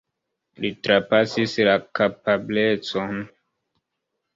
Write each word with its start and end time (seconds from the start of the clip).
Li 0.65 0.71
trapasis 0.87 1.55
la 1.69 1.77
kapablecon. 2.01 3.25